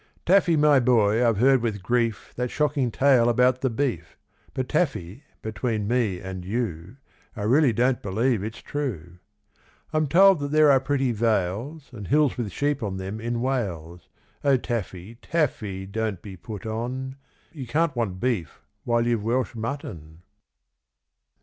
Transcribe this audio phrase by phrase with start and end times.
[0.25, 4.17] Taffy, my boy, I've heard with grief That shocking tale about the beef;
[4.55, 6.97] But Taffy, between me and you,
[7.35, 9.19] I really don't believe it's true.
[9.93, 14.09] I'm told that there are pretty vales And hills with sheep on them in Wales;
[14.43, 17.15] O Taffy, Taffy, don't be put on,
[17.51, 20.23] You can't want beef while you've Welsh mutton.